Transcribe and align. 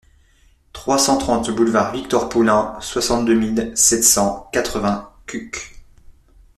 trois 0.73 0.97
cent 0.97 1.19
trente 1.19 1.51
boulevard 1.51 1.91
Victor 1.91 2.27
Poulain, 2.27 2.75
soixante-deux 2.81 3.35
mille 3.35 3.71
sept 3.77 4.03
cent 4.03 4.49
quatre-vingts 4.51 5.13
Cucq 5.27 5.75